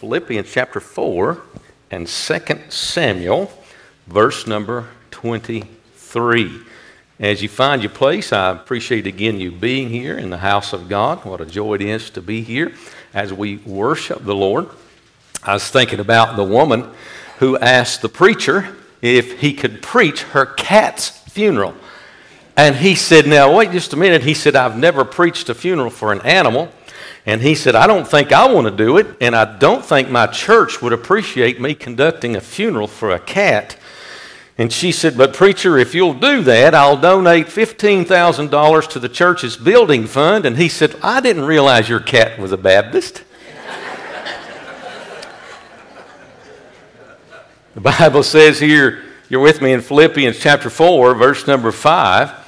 [0.00, 1.42] Philippians chapter 4
[1.90, 3.52] and 2 Samuel,
[4.06, 6.60] verse number 23.
[7.18, 10.88] As you find your place, I appreciate again you being here in the house of
[10.88, 11.26] God.
[11.26, 12.72] What a joy it is to be here
[13.12, 14.70] as we worship the Lord.
[15.42, 16.88] I was thinking about the woman
[17.38, 21.74] who asked the preacher if he could preach her cat's funeral.
[22.56, 24.22] And he said, Now, wait just a minute.
[24.22, 26.72] He said, I've never preached a funeral for an animal.
[27.30, 30.10] And he said, I don't think I want to do it, and I don't think
[30.10, 33.76] my church would appreciate me conducting a funeral for a cat.
[34.58, 39.56] And she said, But preacher, if you'll do that, I'll donate $15,000 to the church's
[39.56, 40.44] building fund.
[40.44, 43.22] And he said, I didn't realize your cat was a Baptist.
[47.76, 52.39] the Bible says here, you're with me in Philippians chapter 4, verse number 5.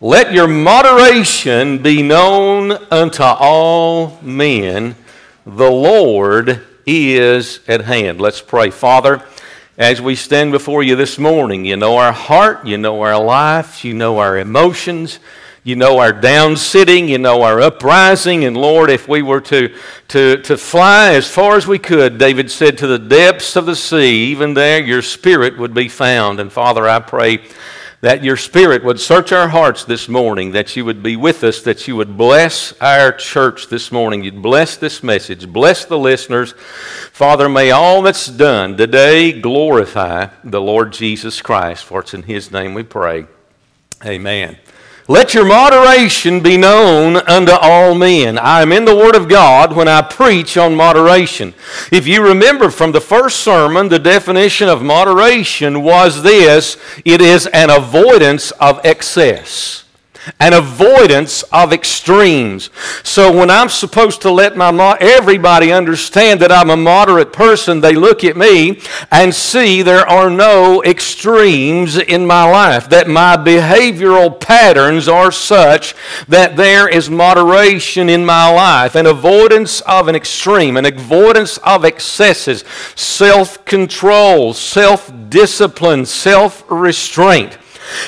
[0.00, 4.94] Let your moderation be known unto all men.
[5.44, 8.20] The Lord is at hand.
[8.20, 8.70] Let's pray.
[8.70, 9.24] Father,
[9.76, 13.84] as we stand before you this morning, you know our heart, you know our life,
[13.84, 15.18] you know our emotions,
[15.64, 18.44] you know our down sitting, you know our uprising.
[18.44, 19.74] And Lord, if we were to,
[20.08, 23.74] to, to fly as far as we could, David said, to the depths of the
[23.74, 26.38] sea, even there your spirit would be found.
[26.38, 27.40] And Father, I pray
[28.00, 31.62] that your Spirit would search our hearts this morning, that you would be with us,
[31.62, 34.22] that you would bless our church this morning.
[34.22, 36.54] You'd bless this message, bless the listeners.
[37.12, 42.52] Father, may all that's done today glorify the Lord Jesus Christ, for it's in His
[42.52, 43.26] name we pray.
[44.04, 44.56] Amen.
[45.10, 48.36] Let your moderation be known unto all men.
[48.36, 51.54] I am in the Word of God when I preach on moderation.
[51.90, 57.46] If you remember from the first sermon, the definition of moderation was this it is
[57.46, 59.84] an avoidance of excess
[60.40, 62.70] an avoidance of extremes.
[63.02, 67.80] So when I'm supposed to let my mo- everybody understand that I'm a moderate person,
[67.80, 73.36] they look at me and see there are no extremes in my life, that my
[73.36, 75.94] behavioral patterns are such
[76.28, 81.84] that there is moderation in my life, an avoidance of an extreme, an avoidance of
[81.84, 82.64] excesses,
[82.94, 87.58] self-control, self-discipline, self-restraint.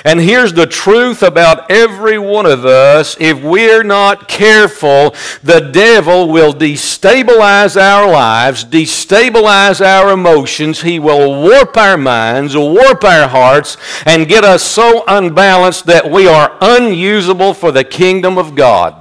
[0.05, 3.17] And here's the truth about every one of us.
[3.21, 10.83] If we're not careful, the devil will destabilize our lives, destabilize our emotions.
[10.83, 13.77] He will warp our minds, warp our hearts,
[14.07, 19.00] and get us so unbalanced that we are unusable for the kingdom of God.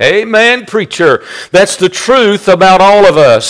[0.00, 1.24] Amen, preacher.
[1.50, 3.44] That's the truth about all of us.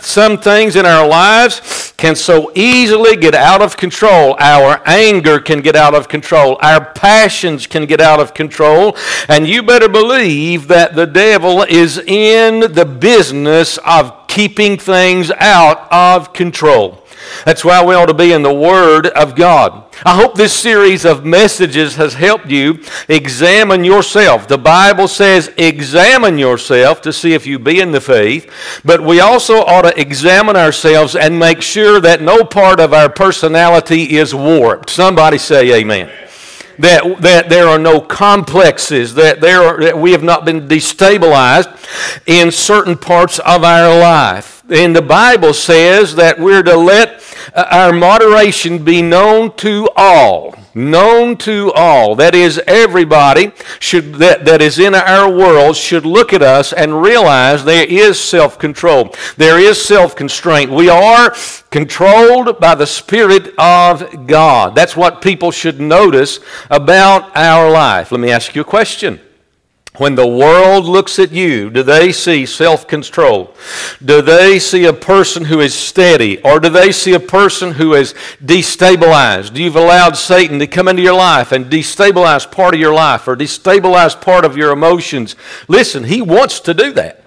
[0.00, 4.34] Some things in our lives can so easily get out of control.
[4.38, 6.56] Our anger can get out of control.
[6.62, 8.96] Our passions can get out of control.
[9.28, 15.86] And you better believe that the devil is in the business of keeping things out
[15.92, 17.04] of control.
[17.44, 19.89] That's why we ought to be in the Word of God.
[20.04, 24.48] I hope this series of messages has helped you examine yourself.
[24.48, 28.50] The Bible says examine yourself to see if you be in the faith,
[28.84, 33.10] but we also ought to examine ourselves and make sure that no part of our
[33.10, 34.88] personality is warped.
[34.88, 36.10] Somebody say amen
[36.80, 41.68] that, that there are no complexes, that, there are, that we have not been destabilized
[42.26, 44.62] in certain parts of our life.
[44.70, 47.19] And the Bible says that we're to let
[47.54, 50.54] Uh, our moderation be known to all.
[50.74, 52.14] Known to all.
[52.14, 57.02] That is, everybody should, that, that is in our world should look at us and
[57.02, 59.14] realize there is self control.
[59.36, 60.70] There is self constraint.
[60.70, 61.34] We are
[61.70, 64.74] controlled by the Spirit of God.
[64.74, 66.38] That's what people should notice
[66.70, 68.12] about our life.
[68.12, 69.20] Let me ask you a question.
[69.96, 73.54] When the world looks at you, do they see self control?
[74.02, 76.40] Do they see a person who is steady?
[76.42, 79.56] Or do they see a person who is destabilized?
[79.56, 83.36] You've allowed Satan to come into your life and destabilize part of your life or
[83.36, 85.34] destabilize part of your emotions.
[85.66, 87.24] Listen, he wants to do that.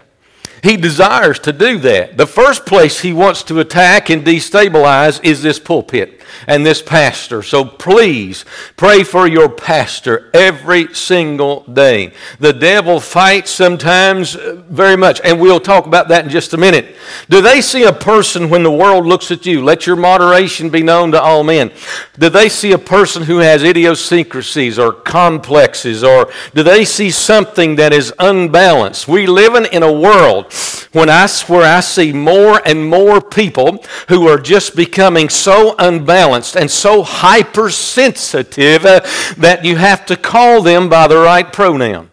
[0.63, 2.15] He desires to do that.
[2.15, 7.43] The first place he wants to attack and destabilize is this pulpit and this pastor.
[7.43, 8.45] So please
[8.77, 12.13] pray for your pastor every single day.
[12.39, 16.57] The devil fights sometimes uh, very much, and we'll talk about that in just a
[16.57, 16.95] minute.
[17.29, 19.63] Do they see a person when the world looks at you?
[19.63, 21.71] Let your moderation be known to all men.
[22.17, 27.75] Do they see a person who has idiosyncrasies or complexes, or do they see something
[27.75, 29.09] that is unbalanced?
[29.09, 30.52] We live in a world
[30.91, 36.55] when I, where I see more and more people who are just becoming so unbalanced
[36.55, 38.99] and so hypersensitive uh,
[39.37, 42.11] that you have to call them by the right pronoun.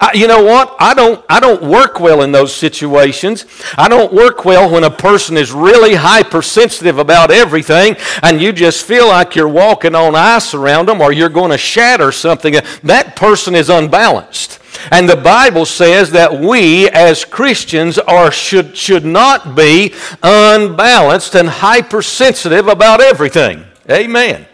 [0.00, 0.74] I, you know what?
[0.78, 3.44] I don't, I don't work well in those situations.
[3.76, 8.86] I don't work well when a person is really hypersensitive about everything and you just
[8.86, 12.54] feel like you're walking on ice around them or you're going to shatter something.
[12.82, 14.59] That person is unbalanced.
[14.90, 21.48] And the Bible says that we as Christians are, should, should not be unbalanced and
[21.48, 23.64] hypersensitive about everything.
[23.90, 24.46] Amen.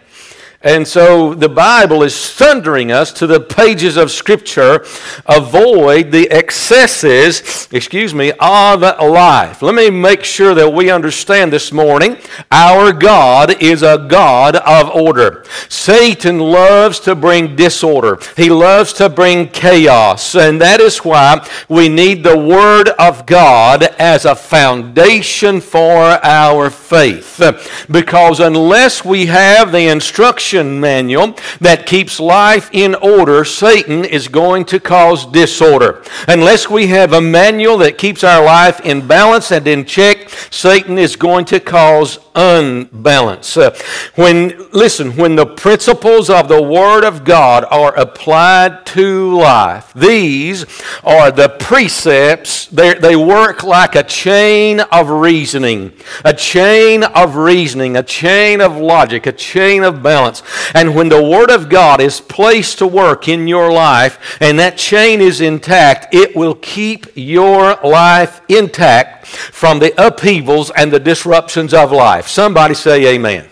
[0.67, 4.85] And so the Bible is thundering us to the pages of Scripture
[5.27, 9.63] avoid the excesses, excuse me, of life.
[9.63, 12.17] Let me make sure that we understand this morning
[12.51, 15.45] our God is a God of order.
[15.69, 20.35] Satan loves to bring disorder, he loves to bring chaos.
[20.35, 26.71] And that is why we need the Word of God as a foundation for our
[26.71, 27.41] faith.
[27.89, 34.29] Because unless we have the instruction, instruction manual that keeps life in order, Satan is
[34.29, 36.03] going to cause disorder.
[36.29, 40.99] Unless we have a manual that keeps our life in balance and in check, Satan
[40.99, 43.57] is going to cause unbalance.
[43.57, 43.77] Uh,
[44.15, 50.67] when listen, when the principles of the Word of God are applied to life, these
[51.03, 52.67] are the precepts.
[52.67, 55.93] They, they work like a chain of reasoning,
[56.25, 60.43] a chain of reasoning, a chain of logic, a chain of balance.
[60.75, 64.77] And when the Word of God is placed to work in your life, and that
[64.77, 71.75] chain is intact, it will keep your life intact from the upheavals and the disruptions
[71.75, 72.29] of life.
[72.29, 73.49] Somebody say amen.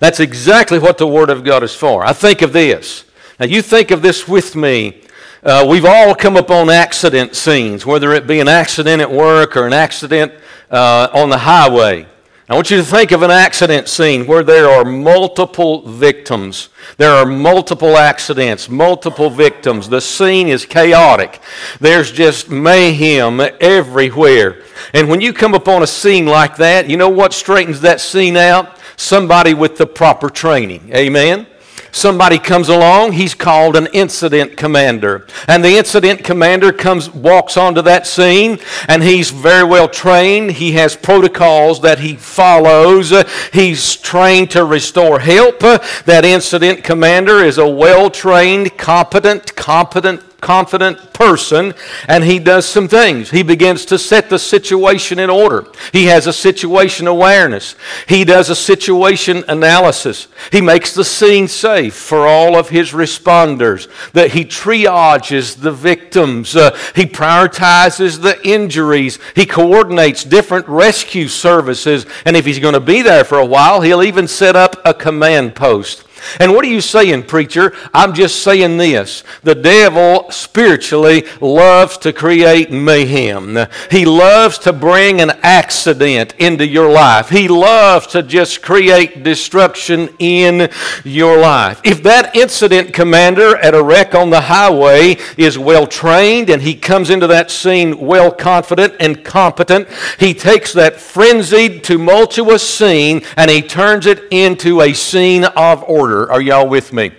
[0.00, 2.04] That's exactly what the Word of God is for.
[2.04, 3.04] I think of this.
[3.38, 5.02] Now, you think of this with me.
[5.42, 9.66] Uh, we've all come upon accident scenes, whether it be an accident at work or
[9.66, 10.32] an accident
[10.70, 12.06] uh, on the highway.
[12.50, 16.68] I want you to think of an accident scene where there are multiple victims.
[16.96, 19.88] There are multiple accidents, multiple victims.
[19.88, 21.40] The scene is chaotic.
[21.78, 24.64] There's just mayhem everywhere.
[24.92, 28.36] And when you come upon a scene like that, you know what straightens that scene
[28.36, 28.80] out?
[28.96, 30.90] Somebody with the proper training.
[30.92, 31.46] Amen?
[31.92, 35.26] Somebody comes along, he's called an incident commander.
[35.48, 38.58] And the incident commander comes walks onto that scene
[38.88, 40.52] and he's very well trained.
[40.52, 43.12] He has protocols that he follows.
[43.52, 45.60] He's trained to restore help.
[45.60, 51.74] That incident commander is a well-trained, competent, competent confident person,
[52.08, 53.30] and he does some things.
[53.30, 55.66] He begins to set the situation in order.
[55.92, 57.74] He has a situation awareness.
[58.08, 60.28] He does a situation analysis.
[60.50, 63.88] He makes the scene safe for all of his responders.
[64.12, 66.56] That he triages the victims.
[66.56, 69.18] Uh, he prioritizes the injuries.
[69.34, 72.06] He coordinates different rescue services.
[72.24, 74.94] And if he's going to be there for a while, he'll even set up a
[74.94, 76.04] command post.
[76.38, 77.74] And what are you saying, preacher?
[77.92, 79.24] I'm just saying this.
[79.42, 83.58] The devil spiritually loves to create mayhem.
[83.90, 87.28] He loves to bring an accident into your life.
[87.28, 90.70] He loves to just create destruction in
[91.04, 91.80] your life.
[91.84, 96.74] If that incident commander at a wreck on the highway is well trained and he
[96.74, 99.88] comes into that scene well confident and competent,
[100.18, 106.09] he takes that frenzied, tumultuous scene and he turns it into a scene of order
[106.10, 106.30] order.
[106.30, 107.12] Are y'all with me?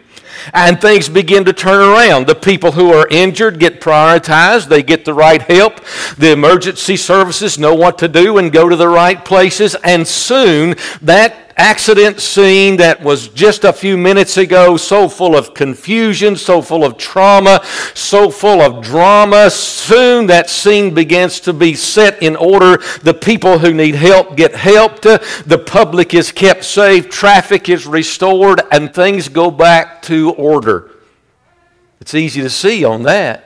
[0.53, 2.25] And things begin to turn around.
[2.25, 4.69] The people who are injured get prioritized.
[4.69, 5.81] They get the right help.
[6.17, 9.75] The emergency services know what to do and go to the right places.
[9.83, 15.53] And soon that accident scene that was just a few minutes ago, so full of
[15.53, 21.73] confusion, so full of trauma, so full of drama, soon that scene begins to be
[21.73, 22.77] set in order.
[23.03, 28.61] The people who need help get helped, the public is kept safe, traffic is restored,
[28.71, 30.91] and things go back to order.
[31.99, 33.45] It's easy to see on that.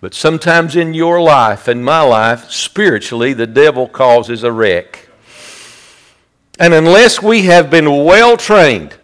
[0.00, 5.03] But sometimes in your life and my life, spiritually, the devil causes a wreck.
[6.58, 8.96] And unless we have been well trained,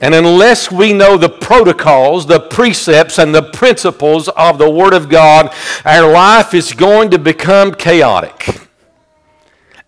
[0.00, 5.08] and unless we know the protocols, the precepts, and the principles of the Word of
[5.08, 5.54] God,
[5.84, 8.68] our life is going to become chaotic.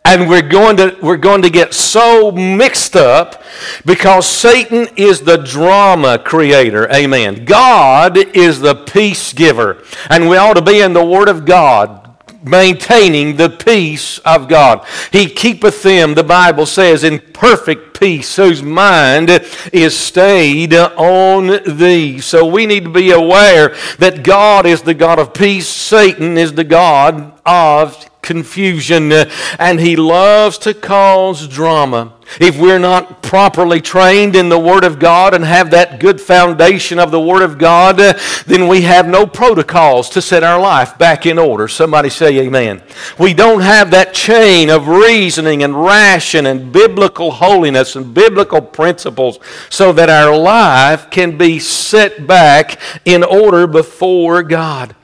[0.04, 3.42] And we're going to, we're going to get so mixed up
[3.86, 6.92] because Satan is the drama creator.
[6.92, 7.44] Amen.
[7.44, 9.82] God is the peace giver.
[10.10, 12.03] And we ought to be in the Word of God
[12.44, 14.86] maintaining the peace of God.
[15.10, 19.30] He keepeth them, the Bible says, in perfect peace, whose mind
[19.72, 22.20] is stayed on thee.
[22.20, 26.52] So we need to be aware that God is the God of peace, Satan is
[26.52, 32.14] the God of confusion, uh, and he loves to cause drama.
[32.40, 36.98] If we're not properly trained in the Word of God and have that good foundation
[36.98, 40.96] of the Word of God, uh, then we have no protocols to set our life
[40.98, 41.68] back in order.
[41.68, 42.82] Somebody say amen.
[43.18, 49.38] We don't have that chain of reasoning and ration and biblical holiness and biblical principles
[49.68, 54.96] so that our life can be set back in order before God.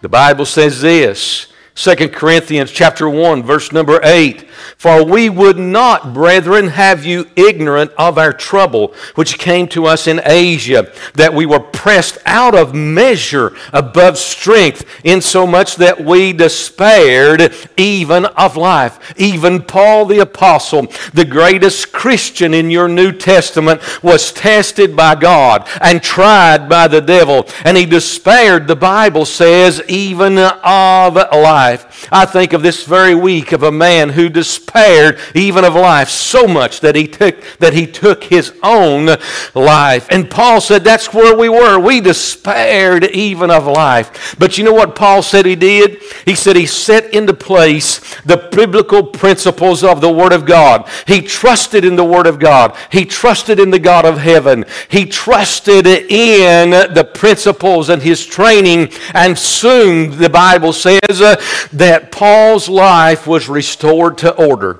[0.00, 4.42] The Bible says this 2 Corinthians chapter 1 verse number 8
[4.76, 10.06] For we would not brethren have you ignorant of our trouble which came to us
[10.06, 17.54] in Asia that we were pressed out of measure above strength insomuch that we despaired
[17.78, 19.14] even of life.
[19.18, 25.66] Even Paul the apostle the greatest Christian in your New Testament was tested by God
[25.80, 31.82] and tried by the devil and he despaired the Bible says even of life life.
[32.10, 36.46] I think of this very week of a man who despaired even of life so
[36.46, 39.16] much that he took that he took his own
[39.54, 40.06] life.
[40.10, 41.78] And Paul said that's where we were.
[41.78, 44.36] We despaired even of life.
[44.38, 46.02] But you know what Paul said he did?
[46.24, 50.88] He said he set into place the biblical principles of the Word of God.
[51.06, 52.76] He trusted in the Word of God.
[52.90, 54.64] He trusted in the God of heaven.
[54.88, 58.92] He trusted in the principles and his training.
[59.14, 61.40] And soon, the Bible says, uh,
[61.82, 64.78] that Paul's life was restored to order.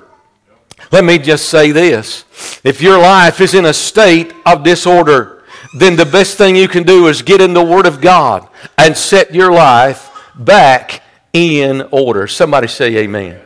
[0.89, 2.23] Let me just say this
[2.63, 5.43] if your life is in a state of disorder,
[5.77, 8.95] then the best thing you can do is get in the Word of God and
[8.95, 11.01] set your life back
[11.33, 12.25] in order.
[12.25, 13.41] Somebody say amen.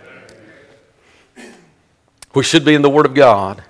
[2.36, 3.64] We should be in the Word of God.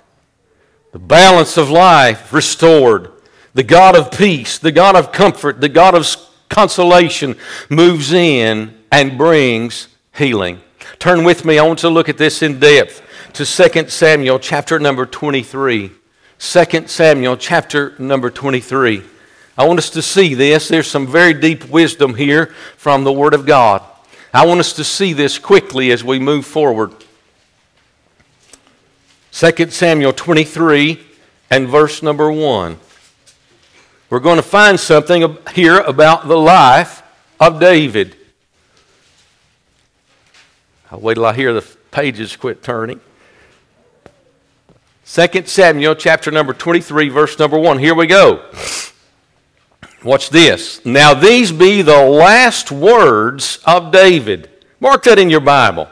[0.92, 3.10] The balance of life restored.
[3.54, 6.06] The God of peace, the God of comfort, the God of
[6.50, 7.36] consolation
[7.70, 10.60] moves in and brings healing.
[10.98, 13.02] Turn with me, I want to look at this in depth
[13.34, 15.92] to 2 Samuel chapter number 23.
[16.38, 19.02] 2 Samuel chapter number 23.
[19.56, 20.68] I want us to see this.
[20.68, 23.82] There's some very deep wisdom here from the Word of God.
[24.32, 26.92] I want us to see this quickly as we move forward.
[29.32, 31.00] 2 Samuel 23
[31.50, 32.78] and verse number 1.
[34.10, 37.02] We're going to find something here about the life
[37.38, 38.16] of David.
[40.90, 43.00] I'll wait till I hear the pages quit turning.
[45.06, 47.78] 2 Samuel chapter number 23, verse number 1.
[47.78, 48.44] Here we go.
[50.04, 50.84] Watch this.
[50.84, 54.50] Now, these be the last words of David.
[54.80, 55.88] Mark that in your Bible.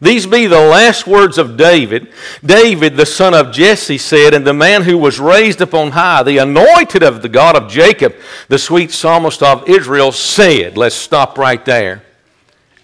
[0.00, 2.12] These be the last words of David.
[2.44, 6.38] David, the son of Jesse, said, And the man who was raised upon high, the
[6.38, 8.14] anointed of the God of Jacob,
[8.48, 12.03] the sweet psalmist of Israel, said, Let's stop right there.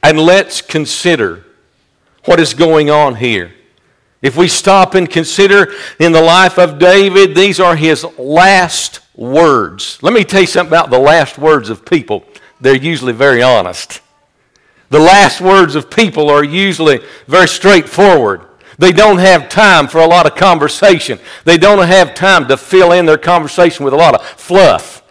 [0.02, 1.44] And let's consider
[2.24, 3.52] what is going on here.
[4.22, 9.98] If we stop and consider in the life of David, these are his last words.
[10.02, 12.24] Let me tell you something about the last words of people.
[12.60, 14.02] They're usually very honest.
[14.90, 18.46] The last words of people are usually very straightforward.
[18.76, 21.18] They don't have time for a lot of conversation.
[21.44, 25.02] They don't have time to fill in their conversation with a lot of fluff.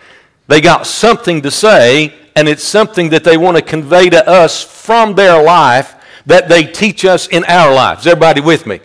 [0.47, 4.63] They got something to say, and it's something that they want to convey to us
[4.63, 8.07] from their life that they teach us in our lives.
[8.07, 8.79] Everybody with me?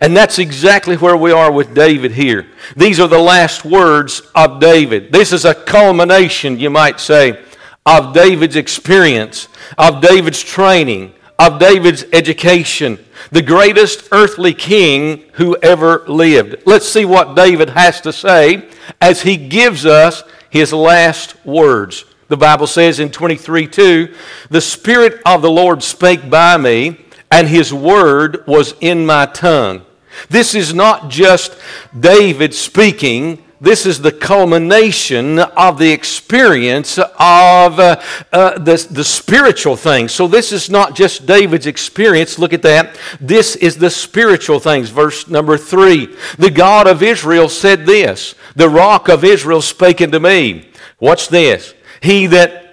[0.00, 2.46] And that's exactly where we are with David here.
[2.76, 5.10] These are the last words of David.
[5.10, 7.42] This is a culmination, you might say,
[7.84, 12.96] of David's experience, of David's training, of David's education,
[13.32, 16.62] the greatest earthly king who ever lived.
[16.64, 18.68] Let's see what David has to say
[19.00, 22.04] as he gives us his last words.
[22.30, 24.14] The Bible says in 23 2,
[24.50, 29.84] the Spirit of the Lord spake by me, and his word was in my tongue.
[30.28, 31.58] This is not just
[31.98, 33.44] David speaking.
[33.60, 38.00] This is the culmination of the experience of uh,
[38.32, 40.12] uh, the, the spiritual things.
[40.12, 42.38] So, this is not just David's experience.
[42.38, 42.96] Look at that.
[43.20, 44.88] This is the spiritual things.
[44.90, 50.20] Verse number three The God of Israel said this The rock of Israel spake unto
[50.20, 50.68] me.
[51.00, 51.74] Watch this.
[52.02, 52.66] He that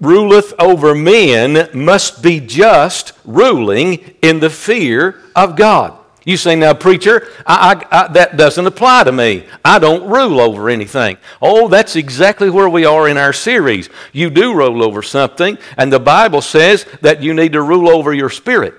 [0.00, 5.98] ruleth over men must be just, ruling in the fear of God.
[6.24, 9.46] You say, now, preacher, I, I, I, that doesn't apply to me.
[9.62, 11.18] I don't rule over anything.
[11.42, 13.90] Oh, that's exactly where we are in our series.
[14.12, 18.14] You do rule over something, and the Bible says that you need to rule over
[18.14, 18.74] your spirit.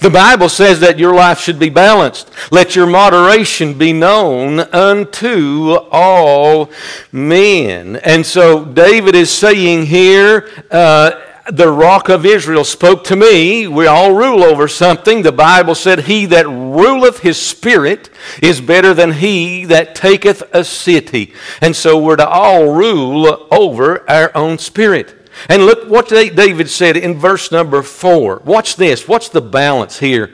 [0.00, 2.30] The Bible says that your life should be balanced.
[2.52, 6.70] Let your moderation be known unto all
[7.10, 7.96] men.
[7.96, 11.12] And so David is saying here, uh,
[11.50, 13.66] the rock of Israel spoke to me.
[13.66, 15.22] We all rule over something.
[15.22, 18.10] The Bible said, He that ruleth his spirit
[18.42, 21.32] is better than he that taketh a city.
[21.60, 25.17] And so we're to all rule over our own spirit.
[25.48, 28.42] And look what David said in verse number four.
[28.44, 29.06] Watch this.
[29.06, 30.30] What's the balance here?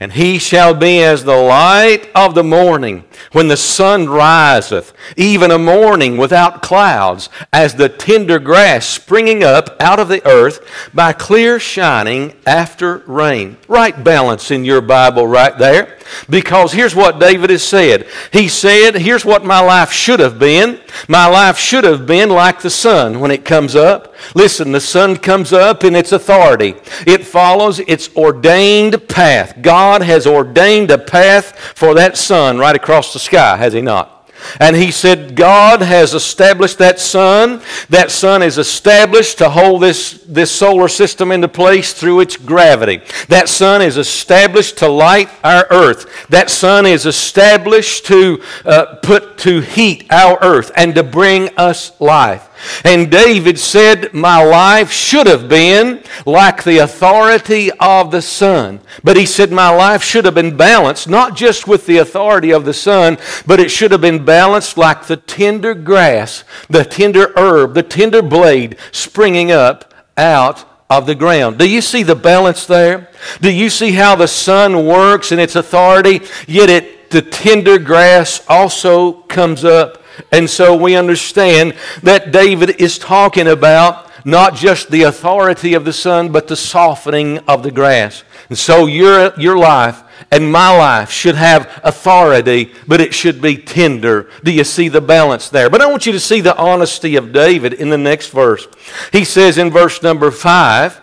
[0.00, 5.50] And he shall be as the light of the morning when the sun riseth, even
[5.50, 11.12] a morning without clouds, as the tender grass springing up out of the earth by
[11.12, 13.56] clear shining after rain.
[13.66, 15.97] Right balance in your Bible right there.
[16.28, 18.06] Because here's what David has said.
[18.32, 20.80] He said, Here's what my life should have been.
[21.08, 24.14] My life should have been like the sun when it comes up.
[24.34, 26.74] Listen, the sun comes up in its authority,
[27.06, 29.60] it follows its ordained path.
[29.60, 34.17] God has ordained a path for that sun right across the sky, has He not?
[34.60, 37.60] And he said, God has established that sun.
[37.90, 43.02] That sun is established to hold this, this solar system into place through its gravity.
[43.28, 46.28] That sun is established to light our earth.
[46.28, 51.98] That sun is established to uh, put to heat our earth and to bring us
[52.00, 52.47] life.
[52.84, 58.80] And David said, My life should have been like the authority of the sun.
[59.02, 62.64] But he said, My life should have been balanced, not just with the authority of
[62.64, 67.74] the sun, but it should have been balanced like the tender grass, the tender herb,
[67.74, 71.58] the tender blade springing up out of the ground.
[71.58, 73.10] Do you see the balance there?
[73.40, 78.44] Do you see how the sun works in its authority, yet it, the tender grass
[78.48, 79.97] also comes up
[80.32, 85.92] and so we understand that David is talking about not just the authority of the
[85.92, 88.24] sun, but the softening of the grass.
[88.48, 93.56] And so your, your life and my life should have authority, but it should be
[93.56, 94.28] tender.
[94.42, 95.70] Do you see the balance there?
[95.70, 98.66] But I want you to see the honesty of David in the next verse.
[99.12, 101.00] He says in verse number five,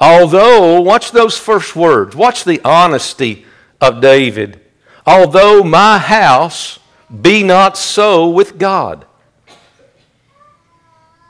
[0.00, 3.46] although, watch those first words, watch the honesty
[3.80, 4.60] of David.
[5.06, 6.79] Although my house
[7.10, 9.04] be not so with God.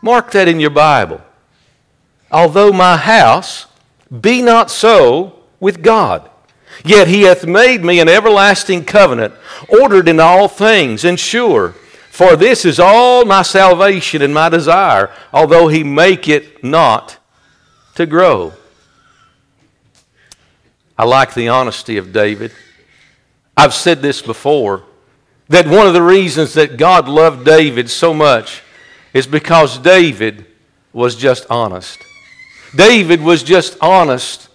[0.03, 1.21] Mark that in your Bible.
[2.31, 3.67] Although my house
[4.21, 6.29] be not so with God.
[6.85, 9.35] Yet he hath made me an everlasting covenant,
[9.69, 11.73] ordered in all things and sure.
[12.11, 17.19] For this is all my salvation and my desire, although he make it not
[17.95, 18.53] to grow.
[20.97, 22.53] I like the honesty of David.
[23.57, 24.85] I've said this before
[25.51, 28.63] that one of the reasons that God loved David so much
[29.13, 30.47] is because David
[30.93, 31.99] was just honest.
[32.75, 34.49] David was just honest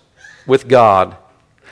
[0.48, 1.18] with God.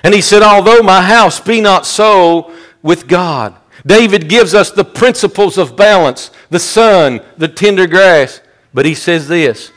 [0.03, 3.55] And he said, Although my house be not so with God.
[3.86, 8.41] David gives us the principles of balance the sun, the tender grass.
[8.73, 9.71] But he says this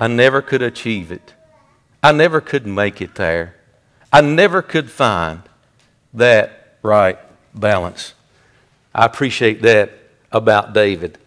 [0.00, 1.34] I never could achieve it.
[2.02, 3.54] I never could make it there.
[4.12, 5.42] I never could find
[6.12, 7.18] that right
[7.54, 8.14] balance.
[8.94, 9.92] I appreciate that
[10.32, 11.18] about David.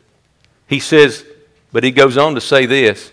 [0.67, 1.25] He says,
[1.71, 3.12] but he goes on to say this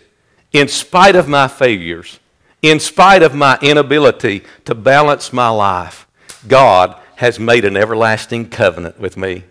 [0.52, 2.18] in spite of my failures,
[2.62, 6.06] in spite of my inability to balance my life,
[6.48, 9.44] God has made an everlasting covenant with me.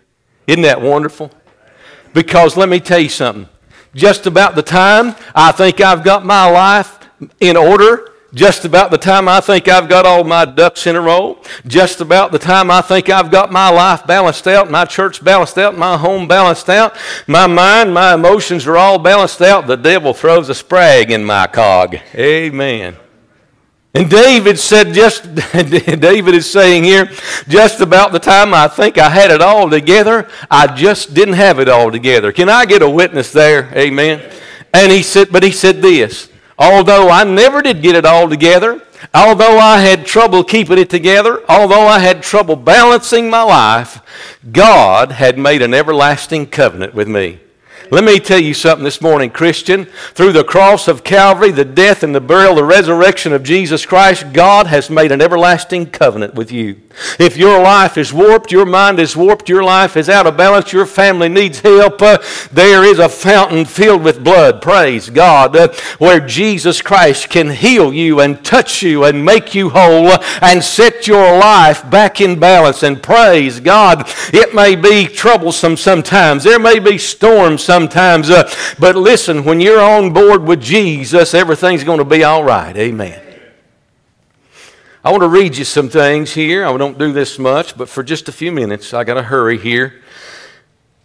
[0.46, 1.30] Isn't that wonderful?
[2.12, 3.48] Because let me tell you something.
[3.94, 6.98] Just about the time I think I've got my life
[7.40, 11.00] in order, just about the time I think I've got all my ducks in a
[11.00, 15.22] row, just about the time I think I've got my life balanced out, my church
[15.24, 19.76] balanced out, my home balanced out, my mind, my emotions are all balanced out, the
[19.76, 21.96] devil throws a sprag in my cog.
[22.14, 22.96] Amen.
[23.92, 27.10] And David said, just, David is saying here,
[27.48, 31.58] just about the time I think I had it all together, I just didn't have
[31.58, 32.30] it all together.
[32.30, 33.76] Can I get a witness there?
[33.76, 34.22] Amen.
[34.72, 36.29] And he said, but he said this.
[36.60, 38.82] Although I never did get it all together,
[39.14, 44.02] although I had trouble keeping it together, although I had trouble balancing my life,
[44.52, 47.40] God had made an everlasting covenant with me.
[47.90, 49.86] Let me tell you something this morning, Christian.
[50.12, 54.32] Through the cross of Calvary, the death and the burial, the resurrection of Jesus Christ,
[54.32, 56.76] God has made an everlasting covenant with you.
[57.18, 60.72] If your life is warped, your mind is warped, your life is out of balance,
[60.72, 62.18] your family needs help, uh,
[62.52, 67.92] there is a fountain filled with blood, praise God, uh, where Jesus Christ can heal
[67.92, 70.10] you and touch you and make you whole
[70.42, 72.82] and set your life back in balance.
[72.82, 78.30] And praise God, it may be troublesome sometimes, there may be storms sometimes sometimes.
[78.30, 82.76] Uh, but listen, when you're on board with Jesus, everything's going to be all right.
[82.76, 83.29] Amen.
[85.02, 86.66] I want to read you some things here.
[86.66, 89.56] I don't do this much, but for just a few minutes, I got to hurry
[89.56, 90.02] here.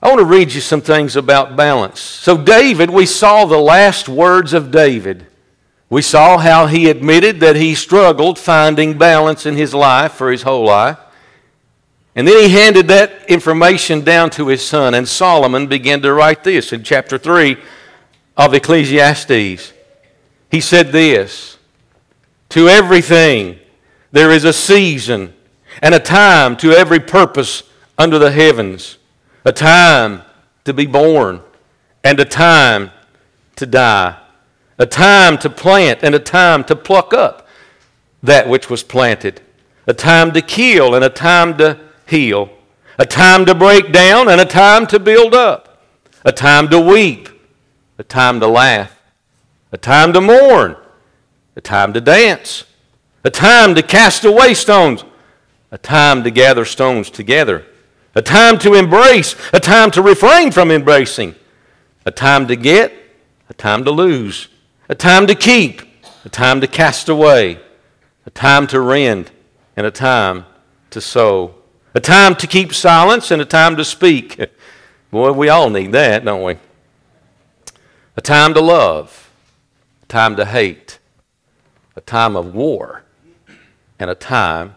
[0.02, 2.02] I want to read you some things about balance.
[2.02, 5.28] So, David, we saw the last words of David
[5.90, 10.42] We saw how he admitted that he struggled finding balance in his life for his
[10.42, 10.98] whole life.
[12.16, 16.44] And then he handed that information down to his son, and Solomon began to write
[16.44, 17.56] this in chapter 3
[18.36, 19.74] of Ecclesiastes.
[20.52, 21.58] He said this
[22.50, 23.60] To everything
[24.16, 25.34] there is a season
[25.82, 27.64] and a time to every purpose
[27.98, 28.98] under the heavens,
[29.44, 30.22] a time
[30.64, 31.42] to be born
[32.02, 32.92] and a time
[33.58, 34.18] to die,
[34.80, 37.46] a time to plant and a time to pluck up
[38.24, 39.42] that which was planted,
[39.86, 42.50] a time to kill and a time to heal,
[42.98, 45.84] a time to break down and a time to build up,
[46.24, 47.28] a time to weep,
[47.98, 48.98] a time to laugh,
[49.74, 50.78] a time to mourn,
[51.58, 52.64] a time to dance,
[53.26, 55.04] a time to cast away stones,
[55.72, 57.66] a time to gather stones together,
[58.16, 61.36] a time to embrace, a time to refrain from embracing,
[62.06, 62.94] a time to get,
[63.50, 64.48] a time to lose,
[64.88, 65.82] a time to keep,
[66.24, 67.60] a time to cast away,
[68.26, 69.32] a time to rend,
[69.76, 70.46] and a time
[70.92, 71.56] to sow
[71.96, 74.38] a time to keep silence and a time to speak.
[75.12, 76.58] Boy, we all need that, don't we?
[78.18, 79.32] A time to love,
[80.04, 81.00] a time to hate,
[81.96, 83.05] a time of war,
[84.00, 84.76] and a time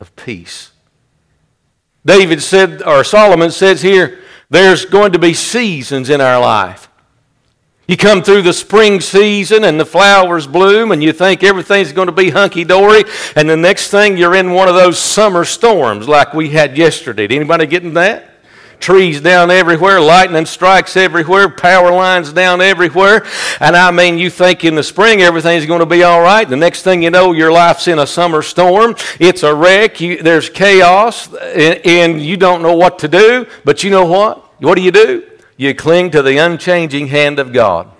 [0.00, 0.72] of peace.
[2.04, 6.88] David said, or Solomon says here, there's going to be seasons in our life.
[7.86, 12.06] You come through the spring season and the flowers bloom and you think everything's going
[12.06, 16.06] to be hunky dory, and the next thing you're in one of those summer storms
[16.06, 17.26] like we had yesterday.
[17.26, 18.37] Did anybody getting that?
[18.80, 23.26] Trees down everywhere, lightning strikes everywhere, power lines down everywhere.
[23.60, 26.48] And I mean, you think in the spring everything's going to be all right.
[26.48, 28.94] The next thing you know, your life's in a summer storm.
[29.18, 30.00] It's a wreck.
[30.00, 33.46] You, there's chaos, and, and you don't know what to do.
[33.64, 34.44] But you know what?
[34.60, 35.28] What do you do?
[35.56, 37.90] You cling to the unchanging hand of God.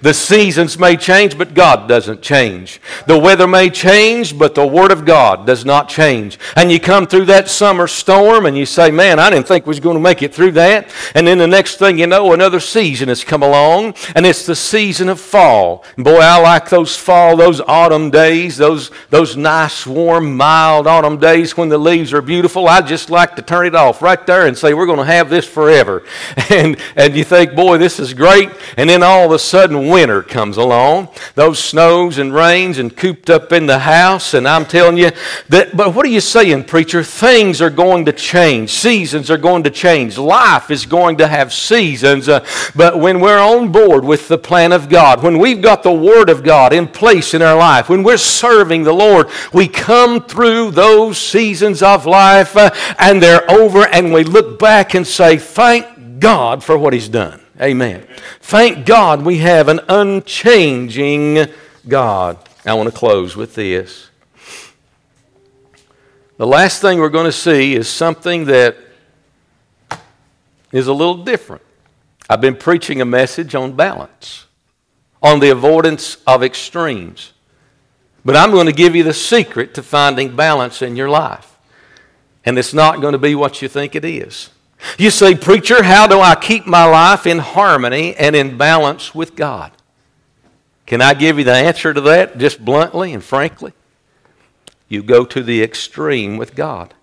[0.00, 2.80] The seasons may change, but God doesn't change.
[3.06, 6.38] The weather may change, but the Word of God does not change.
[6.56, 9.70] And you come through that summer storm and you say, Man, I didn't think we
[9.70, 10.92] was going to make it through that.
[11.14, 14.56] And then the next thing you know, another season has come along, and it's the
[14.56, 15.84] season of fall.
[15.96, 21.56] Boy, I like those fall, those autumn days, those, those nice, warm, mild autumn days
[21.56, 22.68] when the leaves are beautiful.
[22.68, 25.30] I just like to turn it off right there and say, We're going to have
[25.30, 26.04] this forever.
[26.50, 28.50] And, and you think, Boy, this is great.
[28.76, 33.30] And then all of a sudden, winter comes along, those snows and rains and cooped
[33.30, 35.10] up in the house, and I'm telling you
[35.48, 37.02] that, but what are you saying, preacher?
[37.02, 38.70] Things are going to change.
[38.70, 40.18] Seasons are going to change.
[40.18, 42.28] Life is going to have seasons.
[42.28, 45.92] Uh, but when we're on board with the plan of God, when we've got the
[45.92, 50.22] Word of God in place in our life, when we're serving the Lord, we come
[50.22, 55.38] through those seasons of life uh, and they're over, and we look back and say,
[55.38, 57.40] Thank God for what He's done.
[57.60, 58.06] Amen.
[58.40, 61.46] Thank God we have an unchanging
[61.88, 62.38] God.
[62.64, 64.10] I want to close with this.
[66.36, 68.76] The last thing we're going to see is something that
[70.70, 71.62] is a little different.
[72.30, 74.46] I've been preaching a message on balance,
[75.20, 77.32] on the avoidance of extremes.
[78.24, 81.56] But I'm going to give you the secret to finding balance in your life.
[82.44, 84.50] And it's not going to be what you think it is.
[84.96, 89.34] You say, Preacher, how do I keep my life in harmony and in balance with
[89.34, 89.72] God?
[90.86, 93.72] Can I give you the answer to that just bluntly and frankly?
[94.88, 96.94] You go to the extreme with God.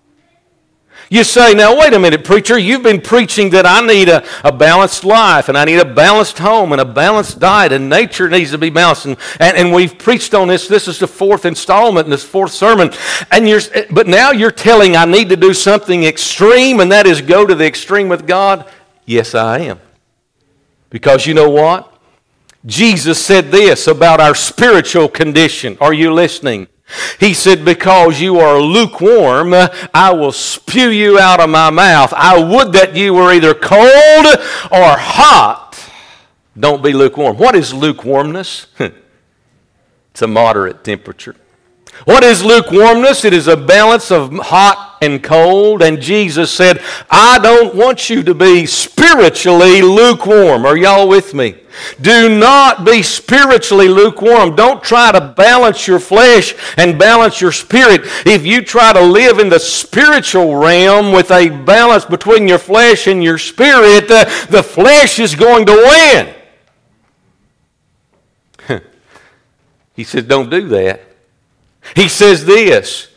[1.08, 4.50] You say, now wait a minute, preacher, you've been preaching that I need a, a
[4.50, 8.50] balanced life and I need a balanced home and a balanced diet and nature needs
[8.50, 9.06] to be balanced.
[9.06, 10.66] And, and, and we've preached on this.
[10.66, 12.90] This is the fourth installment in this fourth sermon.
[13.30, 17.20] And you're, but now you're telling I need to do something extreme and that is
[17.20, 18.68] go to the extreme with God?
[19.04, 19.80] Yes, I am.
[20.90, 21.92] Because you know what?
[22.64, 25.78] Jesus said this about our spiritual condition.
[25.80, 26.66] Are you listening?
[27.18, 32.12] He said, Because you are lukewarm, I will spew you out of my mouth.
[32.14, 34.26] I would that you were either cold
[34.70, 35.78] or hot.
[36.58, 37.36] Don't be lukewarm.
[37.36, 38.66] What is lukewarmness?
[38.78, 41.36] it's a moderate temperature.
[42.04, 43.24] What is lukewarmness?
[43.24, 45.82] It is a balance of hot and cold.
[45.82, 50.64] And Jesus said, I don't want you to be spiritually lukewarm.
[50.66, 51.56] Are y'all with me?
[52.00, 54.56] Do not be spiritually lukewarm.
[54.56, 58.02] Don't try to balance your flesh and balance your spirit.
[58.26, 63.06] If you try to live in the spiritual realm with a balance between your flesh
[63.06, 66.34] and your spirit, uh, the flesh is going to
[68.68, 68.80] win.
[69.94, 71.05] he said, Don't do that.
[71.94, 73.08] He says this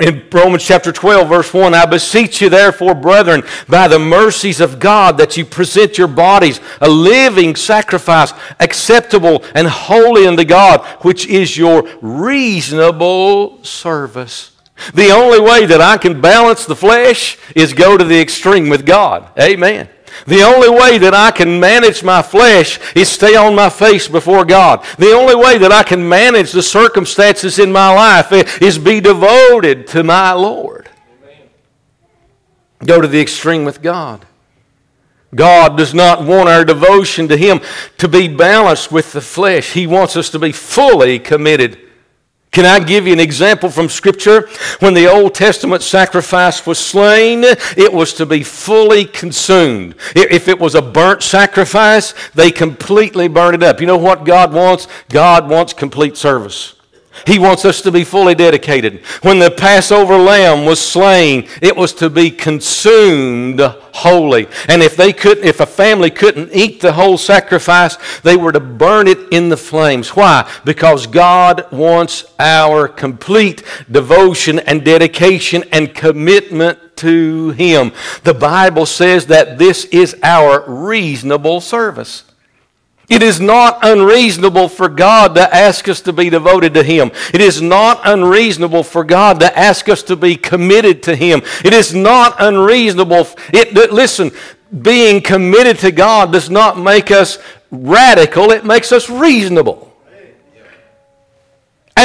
[0.00, 4.78] In Romans chapter 12, verse 1, I beseech you, therefore, brethren, by the mercies of
[4.78, 11.26] God, that you present your bodies a living sacrifice, acceptable and holy unto God, which
[11.26, 14.52] is your reasonable service.
[14.94, 18.84] The only way that I can balance the flesh is go to the extreme with
[18.84, 19.30] God.
[19.40, 19.88] Amen.
[20.26, 24.44] The only way that I can manage my flesh is stay on my face before
[24.44, 24.84] God.
[24.98, 29.86] The only way that I can manage the circumstances in my life is be devoted
[29.88, 30.88] to my Lord.
[31.22, 31.48] Amen.
[32.84, 34.26] Go to the extreme with God.
[35.34, 37.60] God does not want our devotion to Him
[37.98, 39.72] to be balanced with the flesh.
[39.72, 41.85] He wants us to be fully committed
[42.56, 44.48] can I give you an example from Scripture?
[44.78, 49.94] When the Old Testament sacrifice was slain, it was to be fully consumed.
[50.14, 53.82] If it was a burnt sacrifice, they completely burned it up.
[53.82, 54.88] You know what God wants?
[55.10, 56.75] God wants complete service.
[57.26, 59.04] He wants us to be fully dedicated.
[59.22, 64.46] When the Passover lamb was slain, it was to be consumed wholly.
[64.68, 68.60] And if they couldn't, if a family couldn't eat the whole sacrifice, they were to
[68.60, 70.10] burn it in the flames.
[70.10, 70.50] Why?
[70.64, 77.92] Because God wants our complete devotion and dedication and commitment to Him.
[78.24, 82.24] The Bible says that this is our reasonable service.
[83.08, 87.12] It is not unreasonable for God to ask us to be devoted to Him.
[87.32, 91.42] It is not unreasonable for God to ask us to be committed to Him.
[91.64, 93.28] It is not unreasonable.
[93.52, 94.32] It, listen,
[94.82, 97.38] being committed to God does not make us
[97.70, 99.85] radical, it makes us reasonable.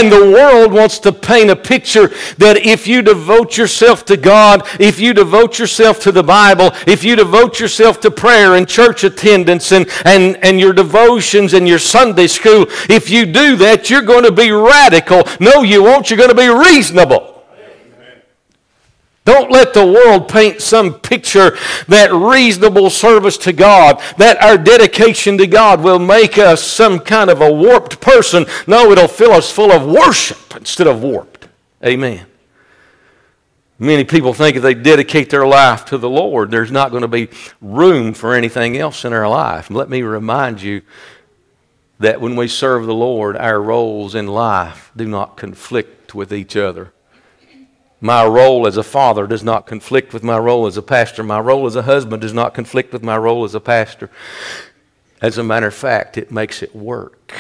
[0.02, 2.08] And the world wants to paint a picture
[2.40, 7.04] that if you devote yourself to God, if you devote yourself to the Bible, if
[7.04, 11.78] you devote yourself to prayer and church attendance and, and, and your devotions and your
[11.78, 15.22] Sunday school, if you do that, you're going to be radical.
[15.40, 16.10] No, you won't.
[16.10, 17.31] You're going to be reasonable.
[19.24, 21.56] Don't let the world paint some picture
[21.88, 27.30] that reasonable service to God, that our dedication to God will make us some kind
[27.30, 28.46] of a warped person.
[28.66, 31.48] No, it'll fill us full of worship instead of warped.
[31.86, 32.26] Amen.
[33.78, 37.08] Many people think if they dedicate their life to the Lord, there's not going to
[37.08, 37.30] be
[37.62, 39.70] room for anything else in our life.
[39.72, 40.82] Let me remind you
[42.00, 46.56] that when we serve the Lord, our roles in life do not conflict with each
[46.56, 46.94] other.
[48.04, 51.22] My role as a father does not conflict with my role as a pastor.
[51.22, 54.10] My role as a husband does not conflict with my role as a pastor.
[55.22, 57.32] As a matter of fact, it makes it work.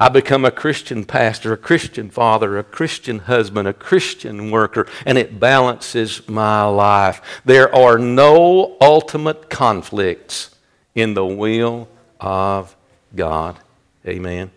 [0.00, 5.18] I become a Christian pastor, a Christian father, a Christian husband, a Christian worker, and
[5.18, 7.20] it balances my life.
[7.44, 10.54] There are no ultimate conflicts
[10.94, 11.88] in the will
[12.20, 12.76] of
[13.16, 13.58] God.
[14.06, 14.52] Amen.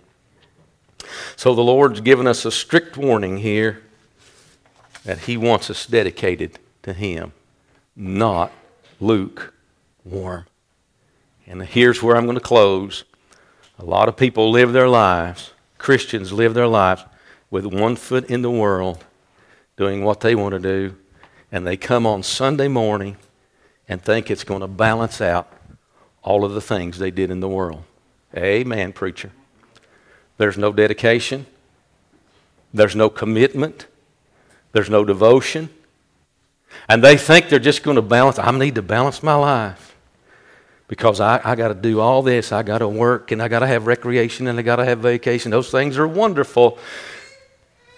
[1.36, 3.82] So the Lord's given us a strict warning here
[5.06, 7.34] that He wants us dedicated to Him,
[7.96, 8.52] not
[9.00, 10.46] lukewarm.
[11.48, 13.04] And here's where I'm going to close.
[13.80, 17.04] A lot of people live their lives, Christians live their lives
[17.50, 19.04] with one foot in the world,
[19.76, 20.96] doing what they want to do,
[21.52, 23.18] and they come on Sunday morning
[23.90, 25.52] and think it's going to balance out
[26.24, 27.84] all of the things they did in the world.
[28.36, 29.32] Amen, preacher.
[30.38, 31.46] There's no dedication,
[32.74, 33.88] there's no commitment,
[34.72, 35.70] there's no devotion.
[36.88, 38.40] And they think they're just going to balance.
[38.40, 39.96] I need to balance my life
[40.88, 42.52] because I, I got to do all this.
[42.52, 45.00] I got to work and I got to have recreation and I got to have
[45.00, 45.52] vacation.
[45.52, 46.78] Those things are wonderful.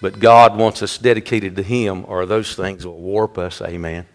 [0.02, 3.62] But God wants us dedicated to Him, or those things will warp us.
[3.62, 4.06] Amen.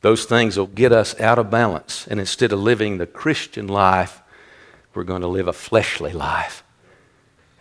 [0.00, 2.06] Those things will get us out of balance.
[2.08, 4.20] And instead of living the Christian life,
[4.92, 6.64] we're going to live a fleshly life.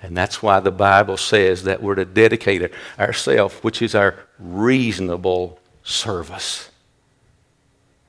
[0.01, 5.59] And that's why the Bible says that we're to dedicate ourselves, which is our reasonable
[5.83, 6.69] service.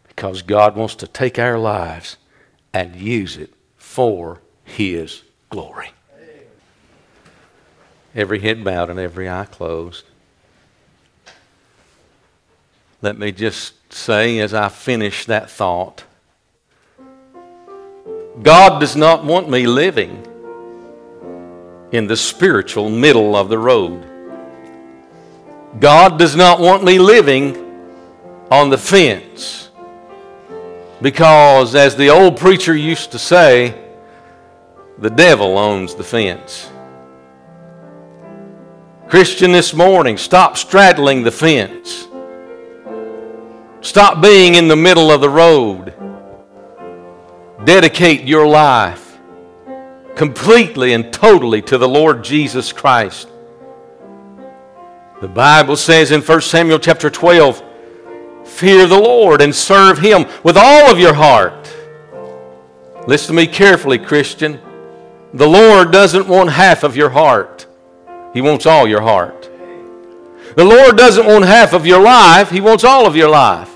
[0.09, 2.17] Because God wants to take our lives
[2.73, 5.91] and use it for His glory.
[8.15, 10.05] Every head bowed and every eye closed.
[13.03, 16.05] Let me just say as I finish that thought
[18.43, 20.27] God does not want me living
[21.93, 24.05] in the spiritual middle of the road.
[25.79, 27.57] God does not want me living
[28.51, 29.71] on the fence.
[31.03, 33.79] Because, as the old preacher used to say,
[34.99, 36.71] the devil owns the fence.
[39.09, 42.09] Christian, this morning, stop straddling the fence.
[43.83, 45.95] Stop being in the middle of the road.
[47.65, 49.06] Dedicate your life
[50.17, 53.29] completely and totally to the Lord Jesus Christ.
[55.21, 57.63] The Bible says in 1 Samuel chapter 12,
[58.45, 61.73] fear the Lord and serve Him with all of your heart.
[63.07, 64.61] Listen to me carefully, Christian.
[65.33, 67.67] The Lord doesn't want half of your heart,
[68.33, 69.51] He wants all your heart.
[70.57, 73.71] The Lord doesn't want half of your life, He wants all of your life.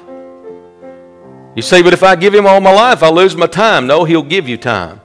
[1.55, 3.87] You say, but if I give Him all my life, I'll lose my time.
[3.87, 5.01] No, He'll give you time.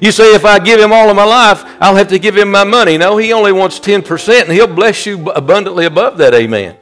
[0.00, 2.50] You say, if I give him all of my life, I'll have to give him
[2.50, 2.98] my money.
[2.98, 6.34] No, he only wants 10%, and he'll bless you abundantly above that.
[6.34, 6.76] Amen.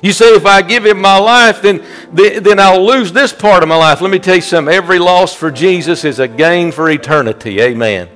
[0.00, 3.68] You say, if I give him my life, then, then I'll lose this part of
[3.68, 4.00] my life.
[4.00, 4.72] Let me tell you something.
[4.72, 7.60] Every loss for Jesus is a gain for eternity.
[7.60, 8.08] Amen.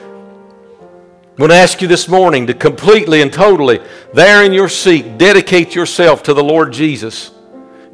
[0.00, 3.80] I want to ask you this morning to completely and totally,
[4.14, 7.30] there in your seat, dedicate yourself to the Lord Jesus.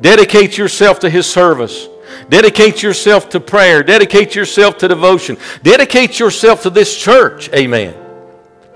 [0.01, 1.89] Dedicate yourself to his service.
[2.29, 3.83] Dedicate yourself to prayer.
[3.83, 5.37] Dedicate yourself to devotion.
[5.63, 7.49] Dedicate yourself to this church.
[7.53, 7.95] Amen.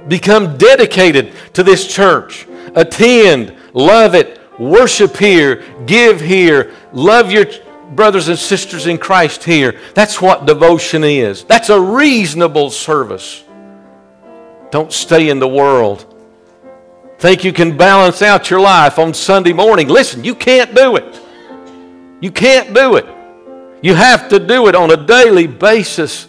[0.09, 2.46] Become dedicated to this church.
[2.75, 7.46] Attend, love it, worship here, give here, love your
[7.90, 9.81] brothers and sisters in Christ here.
[9.94, 11.44] That's what devotion is.
[11.44, 13.44] That's a reasonable service.
[14.70, 16.12] Don't stay in the world.
[17.18, 19.88] Think you can balance out your life on Sunday morning.
[19.88, 21.20] Listen, you can't do it.
[22.20, 23.07] You can't do it.
[23.83, 26.29] You have to do it on a daily basis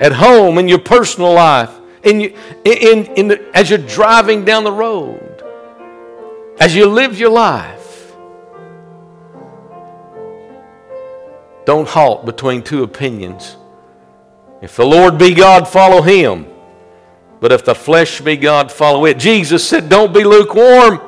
[0.00, 1.70] at home, in your personal life,
[2.02, 2.34] in,
[2.64, 5.44] in, in the, as you're driving down the road,
[6.58, 8.14] as you live your life.
[11.66, 13.56] Don't halt between two opinions.
[14.62, 16.46] If the Lord be God, follow him.
[17.40, 19.18] But if the flesh be God, follow it.
[19.18, 21.00] Jesus said, Don't be lukewarm,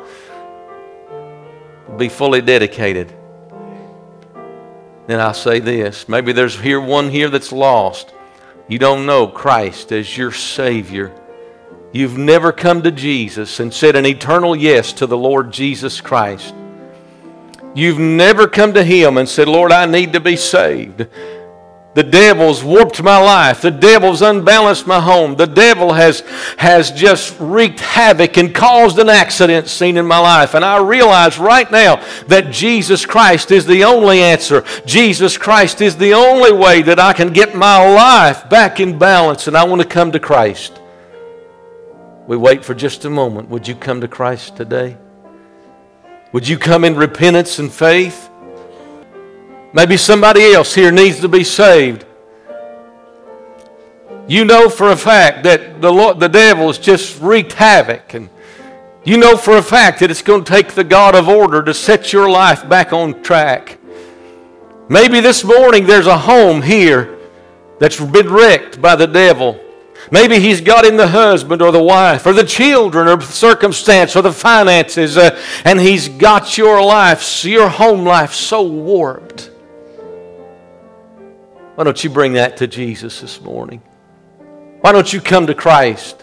[1.96, 3.12] be fully dedicated.
[5.06, 8.12] Then I'll say this maybe there's here one here that's lost.
[8.68, 11.12] You don't know Christ as your Savior.
[11.92, 16.54] You've never come to Jesus and said an eternal yes to the Lord Jesus Christ.
[17.74, 21.06] You've never come to Him and said, Lord, I need to be saved.
[21.94, 23.60] The devil's warped my life.
[23.60, 25.36] The devil's unbalanced my home.
[25.36, 26.20] The devil has,
[26.56, 30.54] has just wreaked havoc and caused an accident scene in my life.
[30.54, 31.96] And I realize right now
[32.28, 34.64] that Jesus Christ is the only answer.
[34.86, 39.46] Jesus Christ is the only way that I can get my life back in balance.
[39.46, 40.80] And I want to come to Christ.
[42.26, 43.50] We wait for just a moment.
[43.50, 44.96] Would you come to Christ today?
[46.32, 48.30] Would you come in repentance and faith?
[49.72, 52.04] Maybe somebody else here needs to be saved.
[54.28, 58.14] You know for a fact that the, Lord, the devil has just wreaked havoc.
[58.14, 58.28] And
[59.04, 61.74] you know for a fact that it's going to take the God of order to
[61.74, 63.78] set your life back on track.
[64.88, 67.18] Maybe this morning there's a home here
[67.78, 69.58] that's been wrecked by the devil.
[70.10, 74.14] Maybe he's got in the husband or the wife or the children or the circumstance
[74.14, 79.51] or the finances, uh, and he's got your life, your home life so warped.
[81.74, 83.82] Why don't you bring that to Jesus this morning?
[84.82, 86.22] Why don't you come to Christ?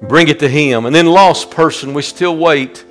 [0.00, 0.86] Bring it to Him.
[0.86, 2.84] And then, lost person, we still wait.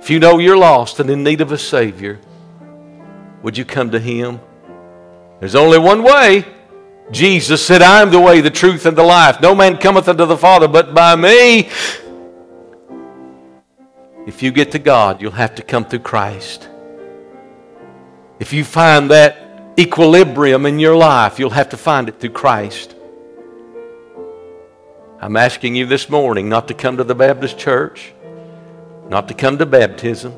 [0.00, 2.20] If you know you're lost and in need of a Savior,
[3.42, 4.40] would you come to Him?
[5.40, 6.46] There's only one way.
[7.10, 9.42] Jesus said, I am the way, the truth, and the life.
[9.42, 11.68] No man cometh unto the Father but by me.
[14.26, 16.70] If you get to God, you'll have to come through Christ.
[18.40, 22.94] If you find that equilibrium in your life, you'll have to find it through Christ.
[25.20, 28.12] I'm asking you this morning not to come to the Baptist church,
[29.08, 30.36] not to come to baptism,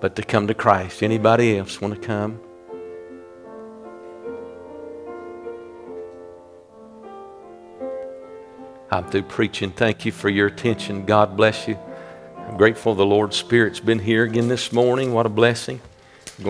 [0.00, 1.02] but to come to Christ.
[1.02, 2.40] Anybody else want to come?
[8.90, 9.70] I'm through preaching.
[9.70, 11.06] Thank you for your attention.
[11.06, 11.78] God bless you.
[12.36, 15.12] I'm grateful the Lord's Spirit's been here again this morning.
[15.12, 15.80] What a blessing.